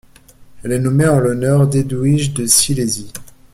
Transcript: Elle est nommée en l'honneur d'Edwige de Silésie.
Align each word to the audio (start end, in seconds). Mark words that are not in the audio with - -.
Elle 0.63 0.71
est 0.71 0.79
nommée 0.79 1.07
en 1.07 1.19
l'honneur 1.19 1.67
d'Edwige 1.67 2.33
de 2.33 2.47
Silésie. 2.47 3.13